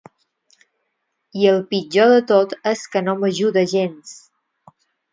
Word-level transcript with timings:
I 1.43 1.45
el 1.51 1.61
pitjor 1.75 2.15
de 2.15 2.17
tot 2.33 2.57
és 2.75 2.85
que 2.97 3.07
no 3.07 3.17
m'ajuda 3.23 3.67
gens. 3.79 4.21